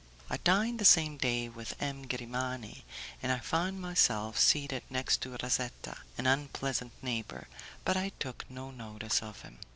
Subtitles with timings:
[0.31, 2.07] I dined the same day with M.
[2.07, 2.85] Grimani,
[3.21, 7.47] and I found myself seated next to Razetta an unpleasant neighbour,
[7.85, 9.59] but I took no notice of him.